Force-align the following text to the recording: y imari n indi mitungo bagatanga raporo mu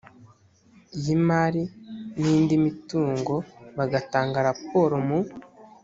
y 1.03 1.05
imari 1.15 1.63
n 2.19 2.21
indi 2.35 2.55
mitungo 2.65 3.33
bagatanga 3.77 4.37
raporo 4.47 4.95
mu 5.07 5.19